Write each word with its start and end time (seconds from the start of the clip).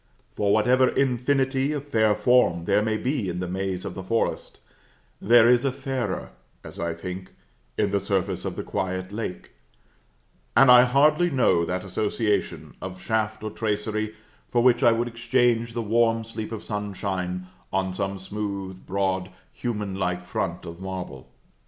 For, 0.33 0.51
whatever 0.51 0.87
infinity 0.89 1.71
of 1.73 1.85
fair 1.87 2.15
form 2.15 2.65
there 2.65 2.81
may 2.81 2.97
be 2.97 3.29
in 3.29 3.39
the 3.39 3.47
maze 3.47 3.85
of 3.85 3.93
the 3.93 4.01
forest, 4.01 4.59
there 5.21 5.47
is 5.47 5.63
a 5.63 5.71
fairer, 5.71 6.31
as 6.63 6.79
I 6.79 6.95
think, 6.95 7.29
in 7.77 7.91
the 7.91 7.99
surface 7.99 8.43
of 8.43 8.55
the 8.55 8.63
quiet 8.63 9.11
lake; 9.11 9.51
and 10.57 10.71
I 10.71 10.85
hardly 10.85 11.29
know 11.29 11.65
that 11.65 11.83
association 11.83 12.73
of 12.81 12.99
shaft 12.99 13.43
or 13.43 13.51
tracery, 13.51 14.15
for 14.49 14.63
which 14.63 14.81
I 14.81 14.91
would 14.91 15.07
exchange 15.07 15.73
the 15.73 15.83
warm 15.83 16.23
sleep 16.23 16.51
of 16.51 16.63
sunshine 16.63 17.45
on 17.71 17.93
some 17.93 18.17
smooth, 18.17 18.83
broad, 18.87 19.29
human 19.53 19.93
like 19.93 20.25
front 20.25 20.65
of 20.65 20.79
marble. 20.81 21.29